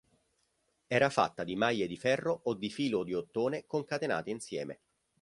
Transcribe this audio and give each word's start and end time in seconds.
Era 0.87 1.11
fatta 1.11 1.43
di 1.43 1.55
maglie 1.55 1.85
di 1.85 1.95
ferro 1.95 2.39
o 2.45 2.55
di 2.55 2.71
filo 2.71 3.03
di 3.03 3.13
ottone 3.13 3.67
concatenate 3.67 4.31
insieme. 4.31 4.79